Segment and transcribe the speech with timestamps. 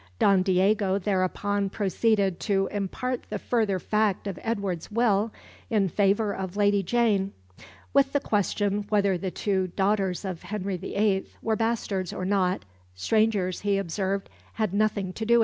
[0.17, 5.31] Don Diego thereupon proceeded to impart the further fact of Edward's will
[5.69, 7.33] in favour of Lady Jane.
[7.93, 11.27] With the question whether the two daughters of Henry VIII.
[11.43, 15.39] were bastards or not, strangers, he observed, had nothing to do.